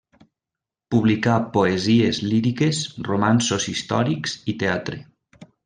Publicà 0.95 1.35
poesies 1.57 2.21
líriques, 2.31 2.81
romanços 3.11 3.71
històrics, 3.75 4.37
i 4.55 4.59
teatre. 4.65 5.03